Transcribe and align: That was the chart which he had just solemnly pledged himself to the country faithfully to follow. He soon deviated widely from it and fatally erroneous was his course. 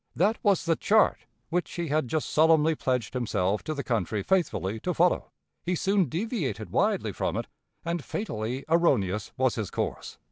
That 0.15 0.39
was 0.43 0.65
the 0.65 0.75
chart 0.75 1.27
which 1.49 1.71
he 1.73 1.89
had 1.89 2.07
just 2.07 2.31
solemnly 2.31 2.73
pledged 2.73 3.13
himself 3.13 3.63
to 3.65 3.75
the 3.75 3.83
country 3.83 4.23
faithfully 4.23 4.79
to 4.79 4.95
follow. 4.95 5.29
He 5.63 5.75
soon 5.75 6.09
deviated 6.09 6.71
widely 6.71 7.11
from 7.11 7.37
it 7.37 7.45
and 7.85 8.03
fatally 8.03 8.65
erroneous 8.67 9.31
was 9.37 9.53
his 9.53 9.69
course. 9.69 10.17